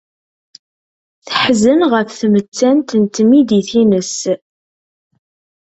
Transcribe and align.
Teḥzen 1.27 1.79
ɣef 1.91 2.07
tmettant 2.19 2.97
n 3.01 3.03
tmidit-nnes. 3.15 4.17